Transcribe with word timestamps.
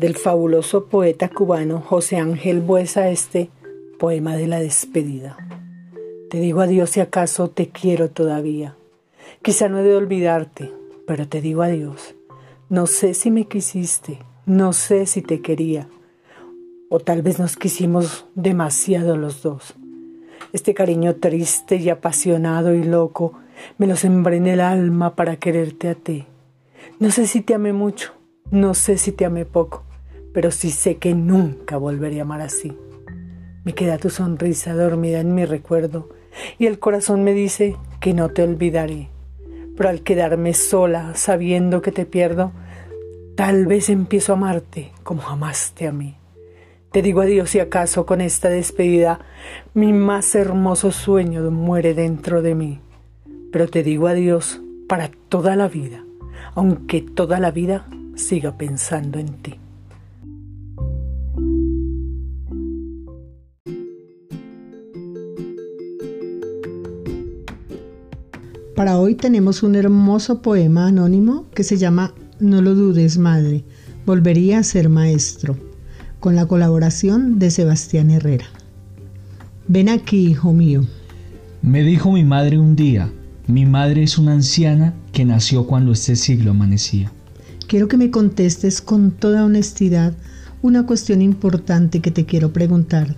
del 0.00 0.16
fabuloso 0.16 0.86
poeta 0.86 1.28
cubano 1.28 1.82
José 1.82 2.16
Ángel 2.16 2.62
Buesa 2.62 3.10
este 3.10 3.50
poema 3.98 4.34
de 4.34 4.46
la 4.46 4.58
despedida. 4.58 5.36
Te 6.30 6.40
digo 6.40 6.62
adiós 6.62 6.88
si 6.88 7.00
acaso 7.00 7.50
te 7.50 7.68
quiero 7.68 8.08
todavía. 8.08 8.76
Quizá 9.42 9.68
no 9.68 9.80
he 9.80 9.82
de 9.82 9.94
olvidarte, 9.94 10.72
pero 11.06 11.28
te 11.28 11.42
digo 11.42 11.60
adiós. 11.60 12.14
No 12.70 12.86
sé 12.86 13.12
si 13.12 13.30
me 13.30 13.44
quisiste, 13.44 14.20
no 14.46 14.72
sé 14.72 15.04
si 15.04 15.20
te 15.20 15.42
quería, 15.42 15.86
o 16.88 16.98
tal 17.00 17.20
vez 17.20 17.38
nos 17.38 17.56
quisimos 17.56 18.24
demasiado 18.34 19.18
los 19.18 19.42
dos. 19.42 19.74
Este 20.54 20.72
cariño 20.72 21.16
triste 21.16 21.76
y 21.76 21.90
apasionado 21.90 22.74
y 22.74 22.84
loco 22.84 23.34
me 23.76 23.86
lo 23.86 23.96
sembré 23.96 24.38
en 24.38 24.46
el 24.46 24.60
alma 24.60 25.14
para 25.14 25.36
quererte 25.36 25.90
a 25.90 25.94
ti. 25.94 26.24
No 26.98 27.10
sé 27.10 27.26
si 27.26 27.42
te 27.42 27.52
amé 27.52 27.74
mucho, 27.74 28.14
no 28.50 28.72
sé 28.72 28.96
si 28.96 29.12
te 29.12 29.26
amé 29.26 29.44
poco, 29.44 29.84
pero 30.32 30.50
sí 30.50 30.70
sé 30.70 30.96
que 30.96 31.14
nunca 31.14 31.76
volveré 31.76 32.20
a 32.20 32.22
amar 32.22 32.40
así. 32.40 32.76
Me 33.64 33.74
queda 33.74 33.98
tu 33.98 34.10
sonrisa 34.10 34.74
dormida 34.74 35.20
en 35.20 35.34
mi 35.34 35.44
recuerdo 35.44 36.08
y 36.58 36.66
el 36.66 36.78
corazón 36.78 37.24
me 37.24 37.34
dice 37.34 37.76
que 38.00 38.14
no 38.14 38.30
te 38.30 38.42
olvidaré. 38.42 39.08
Pero 39.76 39.88
al 39.88 40.02
quedarme 40.02 40.54
sola, 40.54 41.12
sabiendo 41.14 41.82
que 41.82 41.92
te 41.92 42.06
pierdo, 42.06 42.52
tal 43.34 43.66
vez 43.66 43.88
empiezo 43.88 44.32
a 44.32 44.36
amarte 44.36 44.92
como 45.02 45.22
jamás 45.22 45.72
te 45.74 45.86
amé. 45.86 46.16
Te 46.92 47.02
digo 47.02 47.20
adiós 47.20 47.50
si 47.50 47.60
acaso 47.60 48.04
con 48.04 48.20
esta 48.20 48.48
despedida 48.48 49.20
mi 49.74 49.92
más 49.92 50.34
hermoso 50.34 50.90
sueño 50.90 51.48
muere 51.50 51.94
dentro 51.94 52.42
de 52.42 52.54
mí. 52.54 52.80
Pero 53.52 53.68
te 53.68 53.82
digo 53.82 54.08
adiós 54.08 54.60
para 54.88 55.10
toda 55.28 55.54
la 55.54 55.68
vida, 55.68 56.04
aunque 56.54 57.00
toda 57.00 57.38
la 57.38 57.50
vida 57.50 57.86
siga 58.16 58.56
pensando 58.56 59.18
en 59.18 59.28
ti. 59.42 59.60
Para 68.76 68.98
hoy 68.98 69.14
tenemos 69.14 69.62
un 69.62 69.74
hermoso 69.74 70.42
poema 70.42 70.86
anónimo 70.86 71.46
que 71.54 71.64
se 71.64 71.76
llama 71.76 72.14
No 72.38 72.62
lo 72.62 72.74
dudes, 72.74 73.18
madre, 73.18 73.64
volvería 74.06 74.58
a 74.58 74.62
ser 74.62 74.88
maestro, 74.88 75.58
con 76.20 76.36
la 76.36 76.46
colaboración 76.46 77.38
de 77.38 77.50
Sebastián 77.50 78.10
Herrera. 78.10 78.46
Ven 79.66 79.88
aquí, 79.88 80.28
hijo 80.28 80.52
mío. 80.52 80.86
Me 81.62 81.82
dijo 81.82 82.12
mi 82.12 82.24
madre 82.24 82.58
un 82.58 82.76
día, 82.76 83.12
mi 83.46 83.66
madre 83.66 84.04
es 84.04 84.16
una 84.18 84.32
anciana 84.32 84.94
que 85.12 85.24
nació 85.24 85.66
cuando 85.66 85.92
este 85.92 86.14
siglo 86.16 86.52
amanecía. 86.52 87.12
Quiero 87.66 87.88
que 87.88 87.96
me 87.96 88.10
contestes 88.10 88.80
con 88.80 89.10
toda 89.10 89.44
honestidad 89.44 90.14
una 90.62 90.86
cuestión 90.86 91.22
importante 91.22 92.00
que 92.00 92.10
te 92.10 92.24
quiero 92.24 92.52
preguntar. 92.52 93.16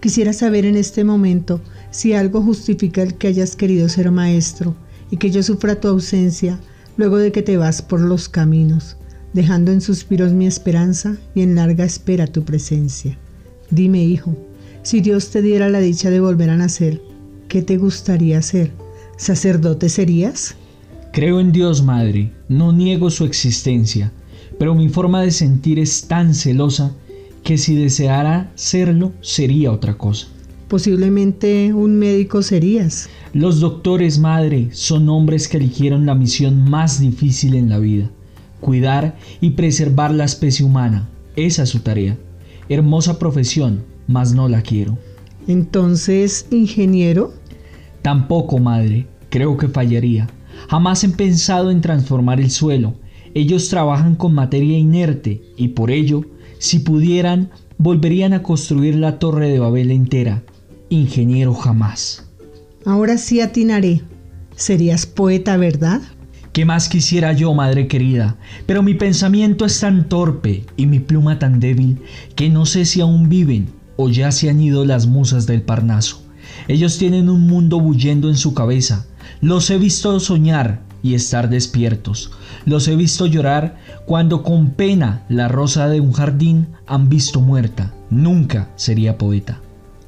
Quisiera 0.00 0.32
saber 0.32 0.64
en 0.64 0.76
este 0.76 1.04
momento 1.04 1.60
si 1.90 2.14
algo 2.14 2.42
justifica 2.42 3.02
el 3.02 3.14
que 3.14 3.28
hayas 3.28 3.54
querido 3.54 3.88
ser 3.88 4.10
maestro 4.10 4.74
y 5.10 5.18
que 5.18 5.30
yo 5.30 5.42
sufra 5.42 5.78
tu 5.78 5.88
ausencia 5.88 6.58
luego 6.96 7.18
de 7.18 7.32
que 7.32 7.42
te 7.42 7.56
vas 7.56 7.82
por 7.82 8.00
los 8.00 8.28
caminos, 8.28 8.96
dejando 9.34 9.72
en 9.72 9.80
suspiros 9.80 10.32
mi 10.32 10.46
esperanza 10.46 11.16
y 11.34 11.42
en 11.42 11.54
larga 11.54 11.84
espera 11.84 12.26
tu 12.26 12.44
presencia. 12.44 13.18
Dime, 13.70 14.02
hijo, 14.02 14.36
si 14.82 15.00
Dios 15.00 15.30
te 15.30 15.42
diera 15.42 15.68
la 15.68 15.80
dicha 15.80 16.10
de 16.10 16.20
volver 16.20 16.48
a 16.50 16.56
nacer, 16.56 17.02
¿qué 17.48 17.60
te 17.60 17.76
gustaría 17.76 18.40
ser? 18.40 18.72
¿Sacerdote 19.18 19.90
serías? 19.90 20.56
Creo 21.12 21.40
en 21.40 21.52
Dios, 21.52 21.82
madre, 21.82 22.32
no 22.48 22.72
niego 22.72 23.10
su 23.10 23.24
existencia, 23.24 24.12
pero 24.58 24.74
mi 24.74 24.88
forma 24.88 25.20
de 25.22 25.30
sentir 25.30 25.78
es 25.78 26.06
tan 26.06 26.34
celosa 26.34 26.94
que 27.42 27.58
si 27.58 27.74
deseara 27.74 28.52
serlo, 28.54 29.12
sería 29.20 29.72
otra 29.72 29.96
cosa. 29.96 30.28
Posiblemente 30.68 31.72
un 31.72 31.98
médico 31.98 32.42
serías. 32.42 33.08
Los 33.32 33.60
doctores, 33.60 34.18
madre, 34.18 34.68
son 34.72 35.08
hombres 35.08 35.48
que 35.48 35.56
eligieron 35.56 36.06
la 36.06 36.14
misión 36.14 36.70
más 36.70 37.00
difícil 37.00 37.54
en 37.54 37.68
la 37.68 37.78
vida, 37.78 38.10
cuidar 38.60 39.16
y 39.40 39.50
preservar 39.50 40.12
la 40.12 40.24
especie 40.24 40.64
humana. 40.64 41.08
Esa 41.34 41.64
es 41.64 41.70
su 41.70 41.80
tarea. 41.80 42.16
Hermosa 42.68 43.18
profesión, 43.18 43.82
mas 44.06 44.32
no 44.32 44.48
la 44.48 44.62
quiero. 44.62 44.96
Entonces, 45.48 46.46
ingeniero. 46.50 47.32
Tampoco, 48.02 48.58
madre, 48.58 49.06
creo 49.28 49.56
que 49.56 49.68
fallaría. 49.68 50.28
Jamás 50.68 51.02
he 51.02 51.08
pensado 51.08 51.70
en 51.70 51.80
transformar 51.80 52.40
el 52.40 52.50
suelo. 52.50 52.94
Ellos 53.34 53.68
trabajan 53.68 54.14
con 54.14 54.34
materia 54.34 54.78
inerte 54.78 55.42
y 55.56 55.68
por 55.68 55.90
ello, 55.90 56.24
si 56.60 56.78
pudieran, 56.78 57.50
volverían 57.78 58.34
a 58.34 58.42
construir 58.42 58.94
la 58.94 59.18
torre 59.18 59.48
de 59.48 59.58
Babel 59.58 59.90
entera 59.90 60.42
ingeniero 60.90 61.54
jamás. 61.54 62.28
Ahora 62.84 63.16
sí 63.16 63.40
atinaré. 63.40 64.02
Serías 64.56 65.06
poeta, 65.06 65.56
¿verdad? 65.56 66.02
¿Qué 66.52 66.66
más 66.66 66.90
quisiera 66.90 67.32
yo, 67.32 67.54
madre 67.54 67.88
querida? 67.88 68.36
Pero 68.66 68.82
mi 68.82 68.92
pensamiento 68.92 69.64
es 69.64 69.80
tan 69.80 70.08
torpe 70.08 70.66
y 70.76 70.86
mi 70.86 70.98
pluma 70.98 71.38
tan 71.38 71.60
débil 71.60 72.00
que 72.34 72.50
no 72.50 72.66
sé 72.66 72.84
si 72.84 73.00
aún 73.00 73.30
viven 73.30 73.68
o 73.96 74.10
ya 74.10 74.30
se 74.30 74.50
han 74.50 74.60
ido 74.60 74.84
las 74.84 75.06
musas 75.06 75.46
del 75.46 75.62
Parnaso. 75.62 76.22
Ellos 76.68 76.98
tienen 76.98 77.30
un 77.30 77.46
mundo 77.46 77.80
bullendo 77.80 78.28
en 78.28 78.36
su 78.36 78.52
cabeza. 78.52 79.06
Los 79.40 79.70
he 79.70 79.78
visto 79.78 80.20
soñar 80.20 80.82
y 81.02 81.14
estar 81.14 81.48
despiertos. 81.48 82.30
Los 82.64 82.88
he 82.88 82.96
visto 82.96 83.26
llorar 83.26 83.78
cuando 84.06 84.42
con 84.42 84.70
pena 84.70 85.24
la 85.28 85.48
rosa 85.48 85.88
de 85.88 86.00
un 86.00 86.12
jardín 86.12 86.68
han 86.86 87.08
visto 87.08 87.40
muerta. 87.40 87.92
Nunca 88.10 88.68
sería 88.76 89.18
poeta. 89.18 89.60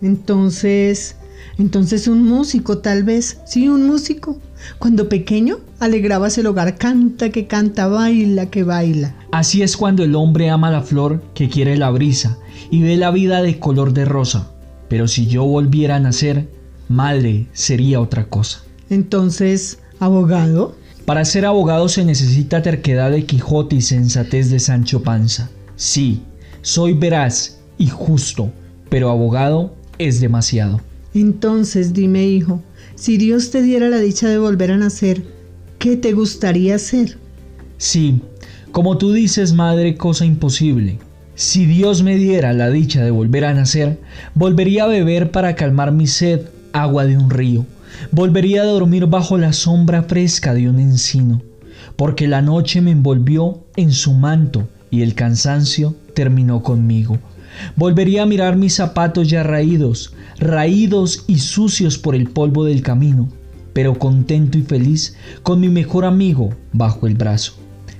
Entonces, 0.00 1.16
entonces 1.58 2.08
un 2.08 2.24
músico 2.24 2.78
tal 2.78 3.02
vez, 3.02 3.40
sí, 3.44 3.68
un 3.68 3.86
músico. 3.86 4.38
Cuando 4.78 5.08
pequeño, 5.08 5.58
alegrabas 5.80 6.38
el 6.38 6.46
hogar, 6.46 6.76
canta 6.76 7.30
que 7.30 7.46
canta, 7.46 7.86
baila 7.86 8.46
que 8.46 8.64
baila. 8.64 9.14
Así 9.32 9.62
es 9.62 9.76
cuando 9.76 10.04
el 10.04 10.14
hombre 10.14 10.50
ama 10.50 10.70
la 10.70 10.82
flor 10.82 11.22
que 11.34 11.48
quiere 11.48 11.76
la 11.76 11.90
brisa 11.90 12.38
y 12.70 12.82
ve 12.82 12.96
la 12.96 13.10
vida 13.10 13.42
de 13.42 13.58
color 13.58 13.92
de 13.92 14.04
rosa. 14.04 14.50
Pero 14.88 15.06
si 15.06 15.26
yo 15.26 15.44
volviera 15.44 15.96
a 15.96 16.00
nacer, 16.00 16.48
madre, 16.88 17.46
sería 17.52 18.00
otra 18.00 18.26
cosa. 18.26 18.62
Entonces, 18.90 19.78
abogado. 20.00 20.74
Para 21.08 21.24
ser 21.24 21.46
abogado 21.46 21.88
se 21.88 22.04
necesita 22.04 22.60
terquedad 22.60 23.10
de 23.10 23.24
Quijote 23.24 23.76
y 23.76 23.80
sensatez 23.80 24.50
de 24.50 24.60
Sancho 24.60 25.02
Panza. 25.02 25.48
Sí, 25.74 26.20
soy 26.60 26.92
veraz 26.92 27.60
y 27.78 27.86
justo, 27.86 28.52
pero 28.90 29.08
abogado 29.08 29.74
es 29.96 30.20
demasiado. 30.20 30.82
Entonces 31.14 31.94
dime, 31.94 32.28
hijo, 32.28 32.60
si 32.94 33.16
Dios 33.16 33.50
te 33.50 33.62
diera 33.62 33.88
la 33.88 34.00
dicha 34.00 34.28
de 34.28 34.36
volver 34.36 34.70
a 34.70 34.76
nacer, 34.76 35.22
¿qué 35.78 35.96
te 35.96 36.12
gustaría 36.12 36.74
hacer? 36.74 37.16
Sí, 37.78 38.20
como 38.70 38.98
tú 38.98 39.14
dices, 39.14 39.54
madre, 39.54 39.96
cosa 39.96 40.26
imposible. 40.26 40.98
Si 41.34 41.64
Dios 41.64 42.02
me 42.02 42.16
diera 42.16 42.52
la 42.52 42.68
dicha 42.68 43.02
de 43.02 43.12
volver 43.12 43.46
a 43.46 43.54
nacer, 43.54 43.98
volvería 44.34 44.84
a 44.84 44.88
beber 44.88 45.30
para 45.30 45.54
calmar 45.54 45.90
mi 45.90 46.06
sed 46.06 46.42
agua 46.74 47.06
de 47.06 47.16
un 47.16 47.30
río. 47.30 47.64
Volvería 48.10 48.62
a 48.62 48.66
dormir 48.66 49.06
bajo 49.06 49.38
la 49.38 49.52
sombra 49.52 50.02
fresca 50.02 50.54
de 50.54 50.68
un 50.68 50.80
encino, 50.80 51.42
porque 51.96 52.28
la 52.28 52.42
noche 52.42 52.80
me 52.80 52.90
envolvió 52.90 53.64
en 53.76 53.92
su 53.92 54.14
manto 54.14 54.68
y 54.90 55.02
el 55.02 55.14
cansancio 55.14 55.94
terminó 56.14 56.62
conmigo. 56.62 57.18
Volvería 57.76 58.22
a 58.22 58.26
mirar 58.26 58.56
mis 58.56 58.74
zapatos 58.74 59.28
ya 59.28 59.42
raídos, 59.42 60.12
raídos 60.38 61.24
y 61.26 61.38
sucios 61.38 61.98
por 61.98 62.14
el 62.14 62.30
polvo 62.30 62.64
del 62.64 62.82
camino, 62.82 63.28
pero 63.72 63.98
contento 63.98 64.58
y 64.58 64.62
feliz 64.62 65.16
con 65.42 65.60
mi 65.60 65.68
mejor 65.68 66.04
amigo 66.04 66.50
bajo 66.72 67.06
el 67.06 67.14
brazo. 67.14 67.54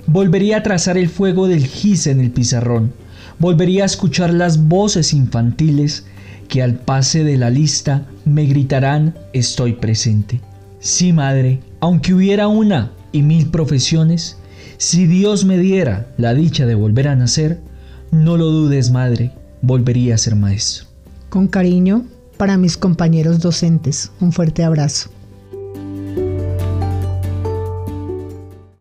Volvería 0.06 0.58
a 0.58 0.62
trazar 0.62 0.96
el 0.96 1.08
fuego 1.08 1.48
del 1.48 1.66
gis 1.66 2.06
en 2.06 2.20
el 2.20 2.30
pizarrón. 2.30 2.92
Volvería 3.38 3.82
a 3.82 3.86
escuchar 3.86 4.32
las 4.32 4.66
voces 4.68 5.12
infantiles 5.12 6.06
que 6.48 6.62
al 6.62 6.76
pase 6.76 7.24
de 7.24 7.36
la 7.36 7.50
lista 7.50 8.06
me 8.28 8.44
gritarán 8.44 9.14
estoy 9.32 9.72
presente. 9.74 10.40
Sí, 10.80 11.12
madre, 11.12 11.60
aunque 11.80 12.14
hubiera 12.14 12.48
una 12.48 12.92
y 13.10 13.22
mil 13.22 13.50
profesiones, 13.50 14.38
si 14.76 15.06
Dios 15.06 15.44
me 15.44 15.58
diera 15.58 16.12
la 16.16 16.34
dicha 16.34 16.66
de 16.66 16.74
volver 16.74 17.08
a 17.08 17.16
nacer, 17.16 17.60
no 18.10 18.36
lo 18.36 18.46
dudes, 18.46 18.90
madre, 18.90 19.32
volvería 19.60 20.14
a 20.14 20.18
ser 20.18 20.36
maestro. 20.36 20.86
Con 21.28 21.48
cariño, 21.48 22.04
para 22.36 22.56
mis 22.56 22.76
compañeros 22.76 23.40
docentes, 23.40 24.12
un 24.20 24.32
fuerte 24.32 24.62
abrazo. 24.62 25.10